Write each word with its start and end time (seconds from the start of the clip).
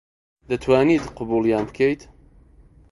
دەتوانیت 0.49 1.05
قبووڵیان 1.17 1.63
بکەیت 1.67 2.01